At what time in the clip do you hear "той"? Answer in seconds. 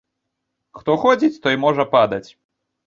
1.45-1.55